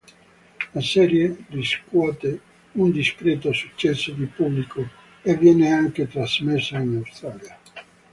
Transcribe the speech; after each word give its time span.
La 0.73 0.81
serie 0.81 1.45
riscuote 1.49 2.41
un 2.71 2.89
discreto 2.91 3.53
successo 3.53 4.09
di 4.13 4.25
pubblico, 4.25 4.83
e 5.21 5.37
viene 5.37 5.71
anche 5.71 6.07
trasmessa 6.07 6.79
in 6.79 6.95
Australia. 7.05 7.59